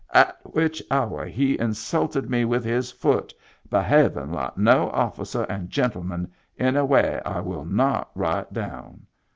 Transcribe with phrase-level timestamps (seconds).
[0.15, 3.31] at witch hour he insulted me with his foot
[3.69, 6.27] behaiving like no officer and gentleman
[6.57, 9.05] in a way I will not rite down.